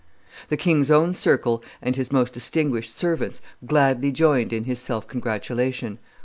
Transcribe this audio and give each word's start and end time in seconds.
The 0.49 0.57
king's 0.57 0.89
own 0.89 1.13
circle 1.13 1.63
and 1.79 1.95
his 1.95 2.11
most 2.11 2.33
distinguished 2.33 2.91
servants 2.97 3.39
gladly 3.67 4.11
joined 4.11 4.51
in 4.51 4.63
his 4.63 4.79
self 4.79 5.07
congratulation. 5.07 5.99